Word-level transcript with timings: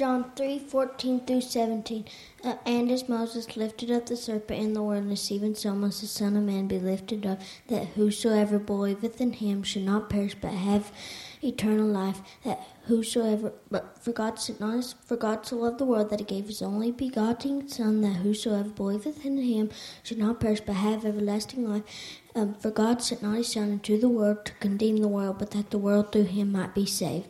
John 0.00 0.32
3 0.34 0.58
14 0.60 1.26
through 1.26 1.42
17. 1.42 2.06
Uh, 2.42 2.54
and 2.64 2.90
as 2.90 3.06
Moses 3.06 3.54
lifted 3.54 3.90
up 3.90 4.06
the 4.06 4.16
serpent 4.16 4.58
in 4.58 4.72
the 4.72 4.82
wilderness, 4.82 5.30
even 5.30 5.54
so 5.54 5.74
must 5.74 6.00
the 6.00 6.06
Son 6.06 6.38
of 6.38 6.42
Man 6.42 6.68
be 6.68 6.78
lifted 6.78 7.26
up, 7.26 7.38
that 7.68 7.88
whosoever 7.88 8.58
believeth 8.58 9.20
in 9.20 9.34
him 9.34 9.62
should 9.62 9.84
not 9.84 10.08
perish 10.08 10.34
but 10.40 10.52
have 10.52 10.90
eternal 11.42 11.86
life. 11.86 12.22
That 12.44 12.66
whosoever, 12.84 13.52
but 13.70 14.02
for 14.02 14.12
God 14.12 14.38
sent 14.38 14.58
not 14.58 14.76
his, 14.76 14.94
for 15.04 15.18
God 15.18 15.44
so 15.44 15.56
loved 15.56 15.76
the 15.76 15.84
world 15.84 16.08
that 16.08 16.20
he 16.20 16.24
gave 16.24 16.46
his 16.46 16.62
only 16.62 16.92
begotten 16.92 17.68
Son, 17.68 18.00
that 18.00 18.22
whosoever 18.22 18.70
believeth 18.70 19.26
in 19.26 19.36
him 19.36 19.68
should 20.02 20.16
not 20.16 20.40
perish 20.40 20.62
but 20.62 20.76
have 20.76 21.04
everlasting 21.04 21.68
life. 21.68 21.82
Um, 22.34 22.54
for 22.54 22.70
God 22.70 23.02
sent 23.02 23.22
not 23.22 23.36
his 23.36 23.52
Son 23.52 23.70
into 23.70 24.00
the 24.00 24.08
world 24.08 24.46
to 24.46 24.54
condemn 24.60 24.96
the 24.96 25.08
world, 25.08 25.38
but 25.38 25.50
that 25.50 25.68
the 25.68 25.76
world 25.76 26.10
through 26.10 26.24
him 26.24 26.52
might 26.52 26.74
be 26.74 26.86
saved. 26.86 27.28